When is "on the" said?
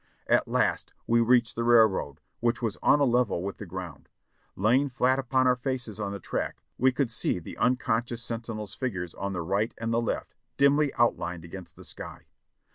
5.99-6.19, 9.13-9.43